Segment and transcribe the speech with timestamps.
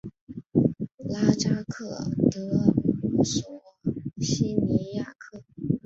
[1.07, 1.85] 拉扎克
[2.31, 2.63] 德
[3.23, 3.61] 索
[4.19, 5.43] 西尼亚克。